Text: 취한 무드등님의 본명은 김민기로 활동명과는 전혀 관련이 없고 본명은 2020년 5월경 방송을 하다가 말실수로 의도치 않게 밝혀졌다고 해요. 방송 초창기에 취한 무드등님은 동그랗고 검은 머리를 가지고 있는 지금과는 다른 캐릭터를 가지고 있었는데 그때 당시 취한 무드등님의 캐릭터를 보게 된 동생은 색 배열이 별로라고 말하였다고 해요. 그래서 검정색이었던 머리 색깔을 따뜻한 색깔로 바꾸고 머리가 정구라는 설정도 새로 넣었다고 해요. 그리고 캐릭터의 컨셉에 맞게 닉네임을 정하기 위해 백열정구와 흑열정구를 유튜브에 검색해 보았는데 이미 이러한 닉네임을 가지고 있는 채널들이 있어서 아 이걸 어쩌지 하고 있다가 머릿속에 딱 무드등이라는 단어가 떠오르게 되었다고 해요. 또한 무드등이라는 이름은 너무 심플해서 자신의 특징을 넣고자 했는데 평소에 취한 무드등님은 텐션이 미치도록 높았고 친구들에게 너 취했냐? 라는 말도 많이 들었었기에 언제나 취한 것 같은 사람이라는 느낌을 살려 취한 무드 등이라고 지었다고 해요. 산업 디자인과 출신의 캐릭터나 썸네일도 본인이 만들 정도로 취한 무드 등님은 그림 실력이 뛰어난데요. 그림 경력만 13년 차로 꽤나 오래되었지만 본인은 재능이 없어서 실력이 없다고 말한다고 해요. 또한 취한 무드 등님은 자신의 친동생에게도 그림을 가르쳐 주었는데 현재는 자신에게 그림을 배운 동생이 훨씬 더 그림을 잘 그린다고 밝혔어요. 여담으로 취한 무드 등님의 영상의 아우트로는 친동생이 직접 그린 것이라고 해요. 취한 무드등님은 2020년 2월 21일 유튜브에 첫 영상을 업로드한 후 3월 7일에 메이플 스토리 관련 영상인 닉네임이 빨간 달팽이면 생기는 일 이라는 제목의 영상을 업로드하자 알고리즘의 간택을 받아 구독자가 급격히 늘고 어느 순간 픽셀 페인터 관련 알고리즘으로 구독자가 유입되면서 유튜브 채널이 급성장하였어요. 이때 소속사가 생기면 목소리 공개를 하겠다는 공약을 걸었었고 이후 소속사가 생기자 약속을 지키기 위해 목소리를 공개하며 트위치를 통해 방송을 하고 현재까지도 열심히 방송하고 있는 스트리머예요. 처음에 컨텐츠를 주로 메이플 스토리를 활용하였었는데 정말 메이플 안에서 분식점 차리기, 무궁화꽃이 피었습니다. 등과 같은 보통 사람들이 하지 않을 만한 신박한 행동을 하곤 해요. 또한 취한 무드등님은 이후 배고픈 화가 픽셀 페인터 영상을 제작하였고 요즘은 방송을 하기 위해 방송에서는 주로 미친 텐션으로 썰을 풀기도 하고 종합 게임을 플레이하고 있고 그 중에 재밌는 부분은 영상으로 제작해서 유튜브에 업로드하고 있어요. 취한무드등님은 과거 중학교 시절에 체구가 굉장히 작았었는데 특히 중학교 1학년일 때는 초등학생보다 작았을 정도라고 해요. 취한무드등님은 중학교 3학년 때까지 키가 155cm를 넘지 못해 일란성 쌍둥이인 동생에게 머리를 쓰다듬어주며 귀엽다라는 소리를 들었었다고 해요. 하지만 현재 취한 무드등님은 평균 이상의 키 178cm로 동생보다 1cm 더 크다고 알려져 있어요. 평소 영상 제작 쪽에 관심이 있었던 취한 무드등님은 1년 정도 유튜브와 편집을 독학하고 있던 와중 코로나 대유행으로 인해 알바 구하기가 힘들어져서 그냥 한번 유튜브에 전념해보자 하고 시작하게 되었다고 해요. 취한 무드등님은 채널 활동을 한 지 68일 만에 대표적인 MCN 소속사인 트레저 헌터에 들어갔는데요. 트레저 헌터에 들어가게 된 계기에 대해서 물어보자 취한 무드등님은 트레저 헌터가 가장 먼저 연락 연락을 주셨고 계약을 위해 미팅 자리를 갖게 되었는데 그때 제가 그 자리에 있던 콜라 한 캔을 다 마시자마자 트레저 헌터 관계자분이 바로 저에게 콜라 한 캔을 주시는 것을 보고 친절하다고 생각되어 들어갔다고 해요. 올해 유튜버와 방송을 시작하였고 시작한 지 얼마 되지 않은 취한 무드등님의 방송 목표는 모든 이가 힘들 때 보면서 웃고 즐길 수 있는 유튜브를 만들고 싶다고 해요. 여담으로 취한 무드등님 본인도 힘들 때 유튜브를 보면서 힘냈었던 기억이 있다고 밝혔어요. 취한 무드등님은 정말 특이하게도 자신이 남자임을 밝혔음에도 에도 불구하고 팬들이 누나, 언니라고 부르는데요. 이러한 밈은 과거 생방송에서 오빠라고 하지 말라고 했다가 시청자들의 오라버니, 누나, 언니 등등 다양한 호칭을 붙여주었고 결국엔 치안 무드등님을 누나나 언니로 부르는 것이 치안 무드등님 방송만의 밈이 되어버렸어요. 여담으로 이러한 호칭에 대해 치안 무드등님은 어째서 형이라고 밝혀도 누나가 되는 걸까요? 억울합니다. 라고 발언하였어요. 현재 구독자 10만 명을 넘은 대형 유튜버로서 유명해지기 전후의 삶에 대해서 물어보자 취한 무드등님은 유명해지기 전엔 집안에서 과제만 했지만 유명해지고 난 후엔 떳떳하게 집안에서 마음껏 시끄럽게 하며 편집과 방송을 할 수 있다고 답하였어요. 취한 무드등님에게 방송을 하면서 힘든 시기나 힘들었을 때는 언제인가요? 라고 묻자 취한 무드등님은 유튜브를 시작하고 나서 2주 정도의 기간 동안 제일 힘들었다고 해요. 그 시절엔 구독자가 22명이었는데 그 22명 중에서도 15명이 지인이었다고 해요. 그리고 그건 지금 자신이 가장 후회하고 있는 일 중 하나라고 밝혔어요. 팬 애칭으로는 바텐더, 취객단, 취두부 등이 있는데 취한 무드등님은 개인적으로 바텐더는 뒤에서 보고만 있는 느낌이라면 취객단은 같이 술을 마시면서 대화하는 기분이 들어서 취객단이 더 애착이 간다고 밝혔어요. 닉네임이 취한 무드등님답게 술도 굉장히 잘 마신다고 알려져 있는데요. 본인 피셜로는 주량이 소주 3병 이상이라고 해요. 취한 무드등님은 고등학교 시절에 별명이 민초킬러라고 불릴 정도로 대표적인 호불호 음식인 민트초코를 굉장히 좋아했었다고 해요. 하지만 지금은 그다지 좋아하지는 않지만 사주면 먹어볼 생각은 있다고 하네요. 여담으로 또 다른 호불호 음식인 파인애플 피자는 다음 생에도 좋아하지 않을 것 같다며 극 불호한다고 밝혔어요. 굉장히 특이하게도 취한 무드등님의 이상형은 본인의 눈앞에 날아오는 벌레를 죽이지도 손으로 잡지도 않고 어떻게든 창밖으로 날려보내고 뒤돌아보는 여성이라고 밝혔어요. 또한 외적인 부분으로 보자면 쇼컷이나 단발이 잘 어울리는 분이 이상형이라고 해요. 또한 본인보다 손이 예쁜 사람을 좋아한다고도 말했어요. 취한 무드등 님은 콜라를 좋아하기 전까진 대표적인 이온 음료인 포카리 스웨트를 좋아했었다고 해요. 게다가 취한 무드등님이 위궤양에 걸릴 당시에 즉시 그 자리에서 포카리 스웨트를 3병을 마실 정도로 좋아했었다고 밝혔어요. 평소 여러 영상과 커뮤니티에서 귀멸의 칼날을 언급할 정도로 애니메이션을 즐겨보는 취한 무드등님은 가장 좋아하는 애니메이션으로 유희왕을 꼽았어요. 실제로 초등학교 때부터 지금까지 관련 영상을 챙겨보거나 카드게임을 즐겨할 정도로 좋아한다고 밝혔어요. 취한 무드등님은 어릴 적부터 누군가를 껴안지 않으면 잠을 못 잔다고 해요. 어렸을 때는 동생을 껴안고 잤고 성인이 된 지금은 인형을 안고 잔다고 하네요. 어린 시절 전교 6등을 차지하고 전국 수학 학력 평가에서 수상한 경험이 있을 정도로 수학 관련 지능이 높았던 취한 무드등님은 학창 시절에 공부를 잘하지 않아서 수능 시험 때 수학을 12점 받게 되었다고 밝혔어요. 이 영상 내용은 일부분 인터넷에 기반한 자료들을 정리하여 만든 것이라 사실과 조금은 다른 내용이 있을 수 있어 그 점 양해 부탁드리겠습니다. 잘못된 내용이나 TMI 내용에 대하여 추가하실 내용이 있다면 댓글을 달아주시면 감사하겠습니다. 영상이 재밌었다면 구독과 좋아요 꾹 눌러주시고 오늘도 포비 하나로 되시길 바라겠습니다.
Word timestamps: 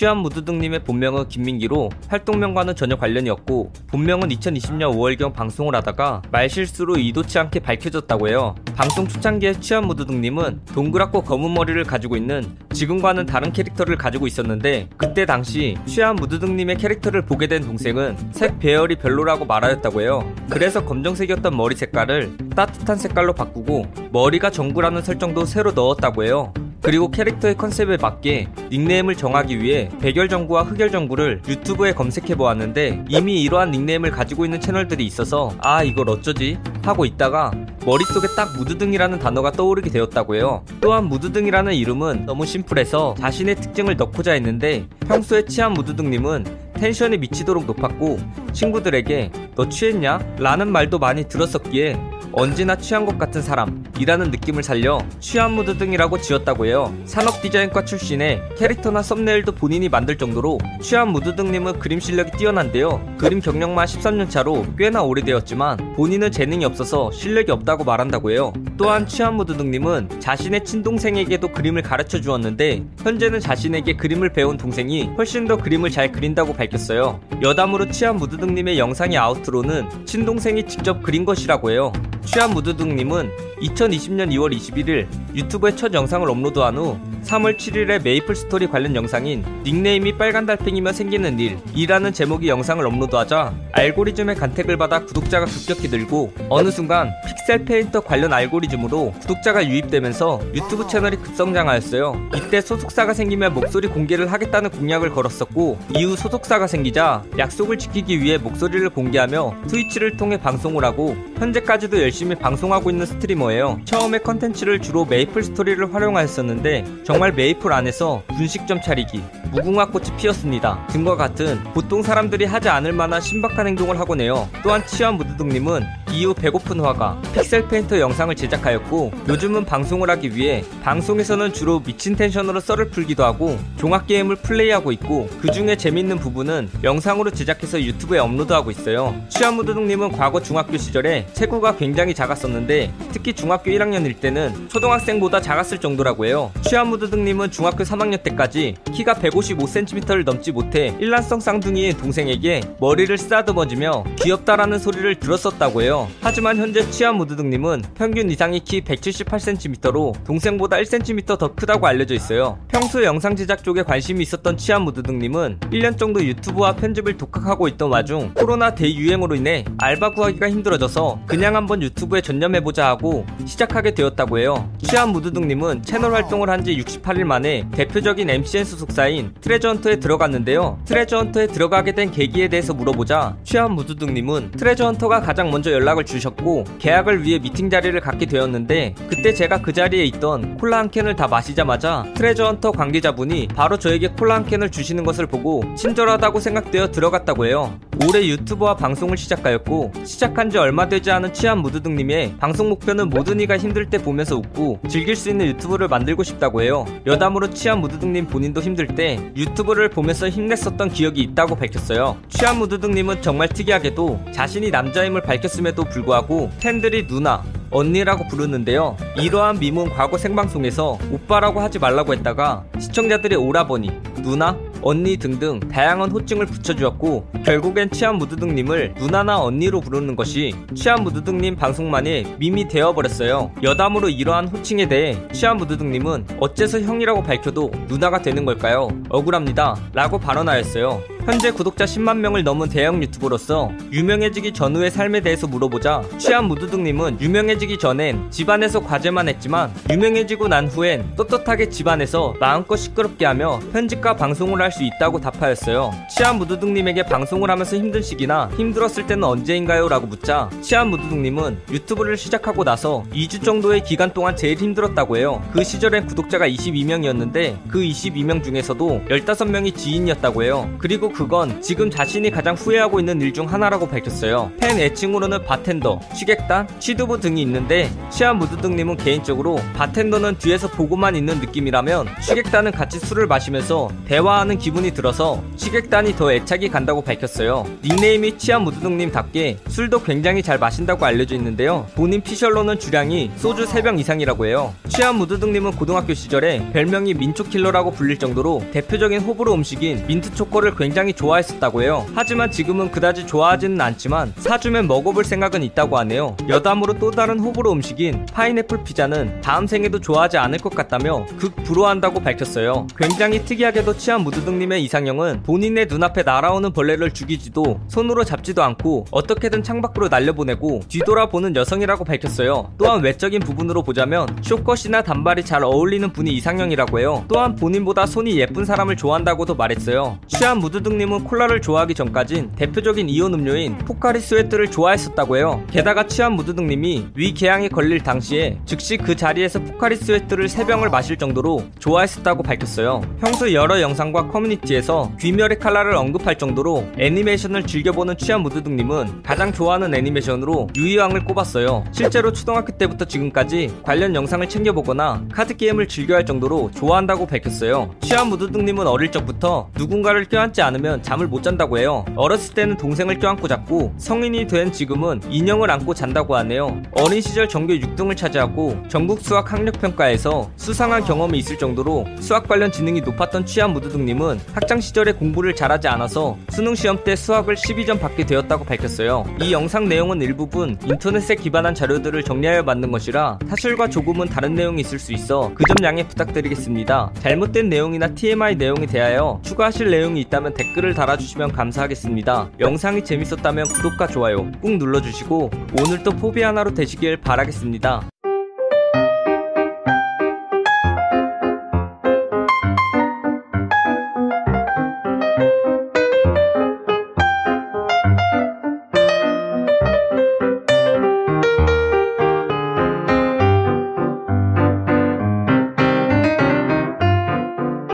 취한 0.00 0.16
무드등님의 0.16 0.84
본명은 0.84 1.28
김민기로 1.28 1.90
활동명과는 2.08 2.74
전혀 2.74 2.96
관련이 2.96 3.28
없고 3.28 3.70
본명은 3.88 4.30
2020년 4.30 4.94
5월경 4.94 5.34
방송을 5.34 5.74
하다가 5.74 6.22
말실수로 6.30 6.96
의도치 6.96 7.38
않게 7.38 7.60
밝혀졌다고 7.60 8.28
해요. 8.28 8.54
방송 8.74 9.06
초창기에 9.06 9.60
취한 9.60 9.86
무드등님은 9.86 10.62
동그랗고 10.72 11.20
검은 11.20 11.52
머리를 11.52 11.84
가지고 11.84 12.16
있는 12.16 12.56
지금과는 12.72 13.26
다른 13.26 13.52
캐릭터를 13.52 13.98
가지고 13.98 14.26
있었는데 14.26 14.88
그때 14.96 15.26
당시 15.26 15.76
취한 15.84 16.16
무드등님의 16.16 16.78
캐릭터를 16.78 17.26
보게 17.26 17.46
된 17.46 17.60
동생은 17.60 18.16
색 18.32 18.58
배열이 18.58 18.96
별로라고 18.96 19.44
말하였다고 19.44 20.00
해요. 20.00 20.34
그래서 20.48 20.82
검정색이었던 20.82 21.54
머리 21.54 21.76
색깔을 21.76 22.38
따뜻한 22.56 22.96
색깔로 22.96 23.34
바꾸고 23.34 23.86
머리가 24.12 24.50
정구라는 24.50 25.02
설정도 25.02 25.44
새로 25.44 25.72
넣었다고 25.72 26.24
해요. 26.24 26.54
그리고 26.82 27.10
캐릭터의 27.10 27.56
컨셉에 27.56 27.98
맞게 27.98 28.48
닉네임을 28.70 29.16
정하기 29.16 29.60
위해 29.60 29.90
백열정구와 30.00 30.62
흑열정구를 30.62 31.42
유튜브에 31.46 31.92
검색해 31.92 32.34
보았는데 32.36 33.04
이미 33.08 33.42
이러한 33.42 33.70
닉네임을 33.70 34.10
가지고 34.10 34.44
있는 34.44 34.60
채널들이 34.60 35.04
있어서 35.04 35.52
아 35.58 35.82
이걸 35.82 36.08
어쩌지 36.08 36.58
하고 36.82 37.04
있다가 37.04 37.52
머릿속에 37.84 38.28
딱 38.36 38.56
무드등이라는 38.56 39.18
단어가 39.18 39.50
떠오르게 39.52 39.90
되었다고 39.90 40.34
해요. 40.34 40.64
또한 40.80 41.06
무드등이라는 41.06 41.74
이름은 41.74 42.26
너무 42.26 42.46
심플해서 42.46 43.14
자신의 43.18 43.56
특징을 43.56 43.96
넣고자 43.96 44.32
했는데 44.32 44.86
평소에 45.00 45.44
취한 45.46 45.72
무드등님은 45.72 46.70
텐션이 46.74 47.18
미치도록 47.18 47.66
높았고 47.66 48.18
친구들에게 48.52 49.30
너 49.54 49.68
취했냐? 49.68 50.18
라는 50.38 50.70
말도 50.70 50.98
많이 50.98 51.24
들었었기에 51.28 51.98
언제나 52.32 52.76
취한 52.76 53.06
것 53.06 53.18
같은 53.18 53.42
사람이라는 53.42 54.30
느낌을 54.30 54.62
살려 54.62 54.98
취한 55.18 55.52
무드 55.52 55.78
등이라고 55.78 56.20
지었다고 56.20 56.66
해요. 56.66 56.94
산업 57.04 57.42
디자인과 57.42 57.84
출신의 57.84 58.42
캐릭터나 58.56 59.02
썸네일도 59.02 59.52
본인이 59.52 59.88
만들 59.88 60.16
정도로 60.16 60.58
취한 60.80 61.08
무드 61.08 61.34
등님은 61.34 61.80
그림 61.80 61.98
실력이 61.98 62.32
뛰어난데요. 62.36 63.16
그림 63.18 63.40
경력만 63.40 63.86
13년 63.86 64.30
차로 64.30 64.64
꽤나 64.78 65.02
오래되었지만 65.02 65.94
본인은 65.94 66.30
재능이 66.30 66.64
없어서 66.64 67.10
실력이 67.10 67.50
없다고 67.50 67.84
말한다고 67.84 68.30
해요. 68.30 68.52
또한 68.76 69.06
취한 69.06 69.34
무드 69.34 69.56
등님은 69.56 70.20
자신의 70.20 70.64
친동생에게도 70.64 71.48
그림을 71.48 71.82
가르쳐 71.82 72.20
주었는데 72.20 72.84
현재는 73.02 73.40
자신에게 73.40 73.96
그림을 73.96 74.32
배운 74.32 74.56
동생이 74.56 75.10
훨씬 75.18 75.46
더 75.46 75.56
그림을 75.56 75.90
잘 75.90 76.12
그린다고 76.12 76.54
밝혔어요. 76.54 77.20
여담으로 77.42 77.90
취한 77.90 78.16
무드 78.16 78.36
등님의 78.40 78.78
영상의 78.78 79.16
아우트로는 79.18 80.06
친동생이 80.06 80.66
직접 80.66 81.02
그린 81.02 81.24
것이라고 81.24 81.70
해요. 81.70 81.92
취한 82.24 82.50
무드등님은 82.50 83.30
2020년 83.60 84.30
2월 84.32 84.56
21일 84.56 85.06
유튜브에 85.34 85.76
첫 85.76 85.94
영상을 85.94 86.28
업로드한 86.28 86.76
후 86.76 86.98
3월 87.24 87.56
7일에 87.56 88.02
메이플 88.02 88.34
스토리 88.34 88.66
관련 88.66 88.96
영상인 88.96 89.44
닉네임이 89.64 90.16
빨간 90.16 90.46
달팽이면 90.46 90.92
생기는 90.92 91.38
일 91.38 91.58
이라는 91.74 92.12
제목의 92.12 92.48
영상을 92.48 92.84
업로드하자 92.84 93.54
알고리즘의 93.72 94.36
간택을 94.36 94.76
받아 94.76 95.04
구독자가 95.04 95.46
급격히 95.46 95.88
늘고 95.88 96.32
어느 96.48 96.70
순간 96.70 97.10
픽셀 97.26 97.64
페인터 97.64 98.00
관련 98.00 98.32
알고리즘으로 98.32 99.12
구독자가 99.20 99.66
유입되면서 99.66 100.40
유튜브 100.54 100.86
채널이 100.88 101.16
급성장하였어요. 101.16 102.30
이때 102.36 102.60
소속사가 102.60 103.14
생기면 103.14 103.54
목소리 103.54 103.88
공개를 103.88 104.32
하겠다는 104.32 104.70
공약을 104.70 105.10
걸었었고 105.10 105.78
이후 105.96 106.16
소속사가 106.16 106.66
생기자 106.66 107.22
약속을 107.38 107.78
지키기 107.78 108.20
위해 108.20 108.38
목소리를 108.38 108.88
공개하며 108.90 109.54
트위치를 109.68 110.16
통해 110.16 110.38
방송을 110.38 110.84
하고 110.84 111.16
현재까지도 111.38 112.00
열심히 112.00 112.34
방송하고 112.34 112.90
있는 112.90 113.06
스트리머예요. 113.06 113.80
처음에 113.84 114.18
컨텐츠를 114.18 114.80
주로 114.80 115.04
메이플 115.04 115.42
스토리를 115.42 115.94
활용하였었는데 115.94 116.84
정말 117.10 117.32
메이플 117.32 117.72
안에서 117.72 118.22
분식점 118.28 118.80
차리기, 118.80 119.20
무궁화꽃이 119.50 120.16
피었습니다. 120.16 120.86
등과 120.88 121.16
같은 121.16 121.62
보통 121.74 122.02
사람들이 122.02 122.44
하지 122.44 122.68
않을 122.68 122.92
만한 122.92 123.20
신박한 123.20 123.66
행동을 123.66 123.98
하곤 123.98 124.20
해요. 124.20 124.48
또한 124.62 124.84
취한 124.86 125.14
무드등님은 125.14 125.84
이후 126.12 126.34
배고픈 126.34 126.80
화가 126.80 127.20
픽셀 127.32 127.68
페인터 127.68 127.98
영상을 127.98 128.34
제작하였고 128.34 129.12
요즘은 129.28 129.64
방송을 129.64 130.10
하기 130.10 130.34
위해 130.34 130.64
방송에서는 130.82 131.52
주로 131.52 131.80
미친 131.80 132.16
텐션으로 132.16 132.60
썰을 132.60 132.90
풀기도 132.90 133.24
하고 133.24 133.58
종합 133.76 134.06
게임을 134.06 134.36
플레이하고 134.36 134.92
있고 134.92 135.28
그 135.40 135.50
중에 135.50 135.76
재밌는 135.76 136.18
부분은 136.18 136.70
영상으로 136.82 137.30
제작해서 137.30 137.80
유튜브에 137.80 138.18
업로드하고 138.18 138.70
있어요. 138.70 139.14
취한무드등님은 139.28 140.12
과거 140.12 140.42
중학교 140.42 140.76
시절에 140.76 141.26
체구가 141.32 141.76
굉장히 141.76 142.14
작았었는데 142.14 142.92
특히 143.12 143.32
중학교 143.32 143.70
1학년일 143.70 144.20
때는 144.20 144.68
초등학생보다 144.68 145.40
작았을 145.40 145.78
정도라고 145.78 146.26
해요. 146.26 146.50
취한무드등님은 146.62 147.50
중학교 147.50 147.84
3학년 147.84 148.22
때까지 148.22 148.74
키가 148.92 149.14
155cm를 149.40 150.24
넘지 150.24 150.52
못해 150.52 150.94
일란성 151.00 151.40
쌍둥이인 151.40 151.96
동생에게 151.96 152.60
머리를 152.80 153.16
쓰다듬어주며 153.18 154.04
귀엽다라는 154.20 154.78
소리를 154.78 155.14
들었었다고 155.16 155.82
해요. 155.82 156.08
하지만 156.20 156.56
현재 156.56 156.88
취한 156.90 157.12
무드등님은 157.12 157.82
평균 157.94 158.30
이상의 158.30 158.60
키 158.60 158.82
178cm로 158.82 160.24
동생보다 160.24 160.76
1cm 160.76 161.38
더 161.38 161.54
크다고 161.54 161.86
알려져 161.86 162.14
있어요. 162.14 162.58
평소 162.68 163.02
영상 163.04 163.36
제작 163.36 163.64
쪽에 163.64 163.82
관심이 163.82 164.22
있었던 164.22 164.56
취한 164.56 164.78
무드등님은 164.78 165.60
1년 165.72 165.96
정도 165.98 166.24
유튜브와 166.24 166.76
편집을 166.76 167.16
독학하고 167.16 167.68
있던 167.68 167.90
와중 167.90 168.32
코로나 168.34 168.74
대유행으로 168.74 169.34
인해 169.36 169.64
알바 169.78 170.10
구하기가 170.14 170.50
힘들어져서 170.50 171.20
그냥 171.26 171.56
한번 171.56 171.82
유튜브에 171.82 172.20
전념해보자 172.20 172.86
하고 172.86 173.26
시작하게 173.44 173.94
되었다고 173.94 174.38
해요. 174.38 174.70
취한 174.82 175.06
무드등님은 175.06 175.82
채널 175.82 176.14
활동을 176.14 176.48
한 176.48 176.60
지 176.60 176.76
68일 176.76 177.24
만에 177.24 177.66
대표적인 177.72 178.28
MCN 178.28 178.66
소속사인 178.66 179.29
트레저 179.40 179.68
헌터에 179.68 179.96
들어갔는데요. 179.96 180.78
트레저 180.86 181.18
헌터에 181.18 181.46
들어가게 181.46 181.92
된 181.92 182.10
계기에 182.10 182.48
대해서 182.48 182.72
물어보자 182.72 183.36
취한 183.44 183.72
무드등님은 183.72 184.52
트레저 184.52 184.86
헌터가 184.86 185.20
가장 185.20 185.50
먼저 185.50 185.70
연락 185.72 185.90
연락을 185.90 186.04
주셨고 186.04 186.64
계약을 186.78 187.24
위해 187.24 187.38
미팅 187.38 187.68
자리를 187.68 187.98
갖게 188.00 188.26
되었는데 188.26 188.94
그때 189.08 189.32
제가 189.32 189.60
그 189.60 189.72
자리에 189.72 190.04
있던 190.04 190.56
콜라 190.56 190.78
한 190.78 190.90
캔을 190.90 191.16
다 191.16 191.26
마시자마자 191.26 192.06
트레저 192.14 192.46
헌터 192.46 192.72
관계자분이 192.72 193.48
바로 193.48 193.76
저에게 193.76 194.08
콜라 194.08 194.36
한 194.36 194.46
캔을 194.46 194.70
주시는 194.70 195.04
것을 195.04 195.26
보고 195.26 195.62
친절하다고 195.76 196.40
생각되어 196.40 196.90
들어갔다고 196.90 197.46
해요. 197.46 197.78
올해 198.06 198.26
유튜버와 198.26 198.76
방송을 198.76 199.16
시작하였고 199.16 199.92
시작한 200.04 200.50
지 200.50 200.58
얼마 200.58 200.88
되지 200.88 201.10
않은 201.10 201.32
취한 201.32 201.58
무드등님의 201.58 202.36
방송 202.38 202.68
목표는 202.68 203.10
모든 203.10 203.40
이가 203.40 203.58
힘들 203.58 203.88
때 203.88 203.98
보면서 203.98 204.36
웃고 204.36 204.80
즐길 204.88 205.16
수 205.16 205.30
있는 205.30 205.46
유튜브를 205.46 205.88
만들고 205.88 206.22
싶다고 206.22 206.62
해요. 206.62 206.86
여담으로 207.06 207.50
취한 207.50 207.80
무드등님 207.80 208.26
본인도 208.26 208.60
힘들 208.60 208.86
때 208.86 209.18
유튜브를 209.36 209.88
보면서 209.88 210.28
힘냈었던 210.28 210.90
기억이 210.90 211.20
있다고 211.22 211.56
밝혔어요. 211.56 212.16
취한 212.28 212.58
무드등님은 212.58 213.22
정말 213.22 213.48
특이하게도 213.48 214.20
자신이 214.32 214.70
남자임을 214.70 215.22
밝혔음에도 215.22 215.70
에도 215.70 215.84
불구하고 215.84 216.50
팬들이 216.60 217.06
누나, 217.06 217.44
언니라고 217.70 218.26
부르는데요. 218.28 218.96
이러한 219.16 219.60
밈은 219.60 219.90
과거 219.90 220.18
생방송에서 220.18 220.98
오빠라고 221.10 221.60
하지 221.60 221.78
말라고 221.78 222.12
했다가 222.14 222.64
시청자들의 222.78 223.38
오라버니, 223.38 223.90
누나, 224.22 224.56
언니 224.82 225.16
등등 225.16 225.60
다양한 225.60 226.10
호칭을 226.10 226.46
붙여주었고 226.46 227.28
결국엔 227.44 227.90
치안 227.90 228.16
무드등님을 228.16 228.94
누나나 228.98 229.40
언니로 229.40 229.80
부르는 229.80 230.16
것이 230.16 230.54
치안 230.74 231.02
무드등님 231.02 231.56
방송만의 231.56 232.36
밈이 232.38 232.68
되어버렸어요. 232.68 233.52
여담으로 233.62 234.08
이러한 234.08 234.48
호칭에 234.48 234.88
대해 234.88 235.16
치안 235.32 235.56
무드등님은 235.58 236.26
어째서 236.40 236.80
형이라고 236.80 237.22
밝혀도 237.22 237.70
누나가 237.88 238.22
되는 238.22 238.44
걸까요? 238.44 238.88
억울합니다. 239.08 239.76
라고 239.92 240.18
발언하였어요. 240.18 241.02
현재 241.24 241.50
구독자 241.52 241.84
10만 241.84 242.16
명을 242.18 242.42
넘은 242.42 242.70
대형 242.70 243.02
유튜버로서 243.02 243.70
유명해지기 243.92 244.52
전후의 244.52 244.90
삶에 244.90 245.20
대해서 245.20 245.46
물어보자 245.46 246.02
취한 246.18 246.46
무드등님은 246.46 247.20
유명해지기 247.20 247.78
전엔 247.78 248.30
집안에서 248.30 248.80
과제만 248.80 249.28
했지만 249.28 249.70
유명해지고 249.90 250.48
난 250.48 250.66
후엔 250.66 251.14
떳떳하게 251.16 251.68
집안에서 251.68 252.34
마음껏 252.40 252.76
시끄럽게 252.76 253.26
하며 253.26 253.60
편집과 253.72 254.16
방송을 254.16 254.60
할 254.60 254.70
수 254.70 254.84
있다고 254.84 255.20
답하였어요. 255.20 255.92
취한 256.08 256.38
무드등님에게 256.38 257.02
방송을 257.02 257.50
하면서 257.50 257.76
힘든 257.76 258.02
시기나 258.02 258.48
힘들었을 258.56 259.04
때는 259.08 259.24
언제인가요? 259.24 259.88
라고 259.88 260.06
묻자 260.06 260.48
취한 260.60 260.90
무드등님은 260.90 261.62
유튜브를 261.72 262.16
시작하고 262.16 262.62
나서 262.62 263.02
2주 263.12 263.42
정도의 263.42 263.82
기간 263.82 264.12
동안 264.12 264.36
제일 264.36 264.56
힘들었다고 264.58 265.16
해요. 265.16 265.42
그 265.52 265.64
시절엔 265.64 266.06
구독자가 266.06 266.48
22명이었는데 266.48 267.68
그 267.68 267.80
22명 267.80 268.44
중에서도 268.44 269.02
15명이 269.10 269.76
지인이었다고 269.76 270.44
해요. 270.44 270.72
그리고 270.78 271.09
그건 271.12 271.60
지금 271.62 271.90
자신이 271.90 272.30
가장 272.30 272.54
후회하고 272.54 273.00
있는 273.00 273.20
일 273.20 273.30
중 273.32 273.46
하나라고 273.50 273.88
밝혔어요. 273.88 274.50
팬 274.58 274.76
애칭으로는 274.80 275.44
바텐더, 275.44 276.00
취객단, 276.16 276.66
취두부 276.80 277.20
등이 277.20 277.40
있는데 277.42 277.88
취한 278.10 278.38
무드등님은 278.38 278.96
개인적으로 278.96 279.60
바텐더는 279.76 280.38
뒤에서 280.38 280.66
보고만 280.68 281.14
있는 281.14 281.38
느낌이라면 281.38 282.08
취객단은 282.20 282.72
같이 282.72 282.98
술을 282.98 283.28
마시면서 283.28 283.88
대화하는 284.06 284.58
기분이 284.58 284.90
들어서 284.90 285.40
취객단이 285.56 286.16
더 286.16 286.32
애착이 286.32 286.70
간다고 286.70 287.02
밝혔어요. 287.02 287.66
닉네임이 287.84 288.36
취한 288.38 288.62
무드등님답게 288.62 289.58
술도 289.68 290.02
굉장히 290.02 290.42
잘 290.42 290.58
마신다고 290.58 291.06
알려져 291.06 291.36
있는데요. 291.36 291.86
본인 291.94 292.20
피셜로는 292.20 292.80
주량이 292.80 293.30
소주 293.36 293.64
3병 293.66 294.00
이상이라고 294.00 294.46
해요. 294.46 294.74
취한 294.88 295.14
무드등님은 295.18 295.70
고등학교 295.72 296.14
시절에 296.14 296.68
별명이 296.72 297.14
민초킬러라고 297.14 297.92
불릴 297.92 298.18
정도로 298.18 298.64
대표적인 298.72 299.20
호불호 299.20 299.54
음식인 299.54 300.04
민트초코를 300.08 300.74
굉장히 300.74 300.99
좋아했었다고 301.08 301.82
해요. 301.82 302.06
하지만 302.14 302.50
지금은 302.50 302.90
그다지 302.90 303.26
좋아하지는 303.26 303.80
않지만 303.80 304.32
사주면 304.36 304.86
먹어볼 304.86 305.24
생각은 305.24 305.62
있다고 305.62 305.98
하네요. 305.98 306.36
여담으로 306.48 306.98
또 306.98 307.10
다른 307.10 307.40
호불호 307.40 307.72
음식인 307.72 308.26
파인애플 308.32 308.84
피자는 308.84 309.40
다음 309.40 309.66
생에도 309.66 309.98
좋아하지 309.98 310.38
않을 310.38 310.58
것 310.58 310.74
같다며 310.74 311.26
극 311.38 311.56
불호한다고 311.64 312.20
밝혔어요. 312.20 312.86
굉장히 312.96 313.44
특이하게도 313.44 313.96
취한 313.96 314.22
무드등님의 314.22 314.84
이상형은 314.84 315.42
본인의 315.42 315.86
눈앞에 315.86 316.22
날아오는 316.22 316.72
벌레를 316.72 317.10
죽이지도 317.10 317.80
손으로 317.88 318.24
잡지도 318.24 318.62
않고 318.62 319.06
어떻게든 319.10 319.62
창밖으로 319.62 320.08
날려보내고 320.08 320.82
뒤돌아보는 320.88 321.56
여성이라고 321.56 322.04
밝혔어요. 322.04 322.72
또한 322.78 323.02
외적인 323.02 323.40
부분으로 323.40 323.82
보자면 323.82 324.26
쇼컷이나 324.42 325.02
단발이 325.02 325.44
잘 325.44 325.64
어울리는 325.64 326.12
분이 326.12 326.30
이상형이라고 326.32 327.00
해요. 327.00 327.24
또한 327.28 327.54
본인보다 327.54 328.06
손이 328.06 328.38
예쁜 328.38 328.64
사람을 328.64 328.96
좋아한다고도 328.96 329.54
말했어요. 329.54 330.18
취한 330.26 330.58
무드등 330.58 330.89
님은 330.98 331.24
콜라를 331.24 331.60
좋아하기 331.60 331.94
전까진 331.94 332.52
대표적인 332.52 333.08
이온 333.08 333.34
음료인 333.34 333.78
포카리 333.78 334.20
스웨트를 334.20 334.70
좋아했었다고 334.70 335.36
해요. 335.36 335.62
게다가 335.70 336.06
취한 336.06 336.32
무드등님이 336.32 337.08
위궤양에 337.14 337.68
걸릴 337.68 338.00
당시에 338.00 338.58
즉시 338.64 338.96
그 338.96 339.16
자리에서 339.16 339.60
포카리 339.60 339.96
스웨트를 339.96 340.46
3병을 340.46 340.90
마실 340.90 341.16
정도로 341.16 341.64
좋아했었다고 341.78 342.42
밝혔어요. 342.42 343.02
평소 343.20 343.52
여러 343.52 343.80
영상과 343.80 344.28
커뮤니티에서 344.28 345.12
귀멸의 345.20 345.58
칼날을 345.58 345.94
언급할 345.94 346.38
정도로 346.38 346.86
애니메이션을 346.98 347.66
즐겨보는 347.66 348.16
취한 348.16 348.42
무드등님은 348.42 349.22
가장 349.22 349.52
좋아하는 349.52 349.94
애니메이션으로 349.94 350.68
유희왕을 350.76 351.24
꼽았어요. 351.24 351.84
실제로 351.92 352.32
초등학교 352.32 352.76
때부터 352.76 353.04
지금까지 353.04 353.72
관련 353.82 354.14
영상을 354.14 354.48
챙겨보거나 354.48 355.24
카드게임을 355.32 355.88
즐겨할 355.88 356.26
정도로 356.26 356.70
좋아한다고 356.74 357.26
밝혔어요. 357.26 357.94
취한 358.00 358.28
무드등님은 358.28 358.86
어릴 358.86 359.10
적부터 359.10 359.70
누군가를 359.76 360.24
껴안지 360.24 360.62
않으면 360.62 360.79
잠을 361.02 361.26
못 361.28 361.42
잔다고 361.42 361.78
해요. 361.78 362.04
어렸을 362.16 362.54
때는 362.54 362.76
동생을 362.76 363.18
껴안고 363.18 363.46
잤고 363.48 363.92
성인이 363.98 364.46
된 364.46 364.72
지금은 364.72 365.20
인형을 365.28 365.70
안고 365.70 365.92
잔다고 365.94 366.36
하네요. 366.36 366.80
어린 366.92 367.20
시절 367.20 367.48
전교 367.48 367.74
6등을 367.74 368.16
차지하고 368.16 368.76
전국 368.88 369.20
수학 369.20 369.52
학력 369.52 369.80
평가에서 369.80 370.50
수상한 370.56 371.04
경험이 371.04 371.38
있을 371.38 371.58
정도로 371.58 372.06
수학 372.20 372.48
관련 372.48 372.72
지능이 372.72 373.02
높았던 373.02 373.44
취한 373.46 373.72
무드등님은 373.72 374.40
학창 374.54 374.80
시절에 374.80 375.12
공부를 375.12 375.54
잘하지 375.54 375.88
않아서 375.88 376.36
수능 376.50 376.74
시험 376.74 377.02
때 377.04 377.14
수학을 377.14 377.54
12점 377.56 378.00
받게 378.00 378.24
되었다고 378.24 378.64
밝혔어요. 378.64 379.24
이 379.40 379.52
영상 379.52 379.88
내용은 379.88 380.20
일부분 380.22 380.78
인터넷에 380.84 381.34
기반한 381.34 381.74
자료들을 381.74 382.22
정리하여 382.22 382.62
만든 382.62 382.90
것이라 382.90 383.38
사실과 383.48 383.88
조금은 383.88 384.28
다른 384.28 384.54
내용이 384.54 384.80
있을 384.80 384.98
수 384.98 385.12
있어 385.12 385.52
그 385.54 385.64
점 385.70 385.76
양해 385.84 386.02
부탁드리겠습니다. 386.08 387.12
잘못된 387.20 387.68
내용이나 387.68 388.08
TMI 388.08 388.56
내용에 388.56 388.86
대하여 388.86 389.40
추가하실 389.44 389.90
내용이 389.90 390.20
있다면 390.22 390.54
댓글을 390.70 390.94
달아주시면 390.94 391.52
감사하겠습니다. 391.52 392.50
영상이 392.60 393.04
재밌었다면 393.04 393.68
구독과 393.68 394.06
좋아요 394.08 394.50
꾹 394.60 394.76
눌러주시고 394.78 395.50
오늘도 395.78 396.12
포비 396.12 396.42
하나로 396.42 396.74
되시길 396.74 397.18
바라겠습니다. 397.18 398.08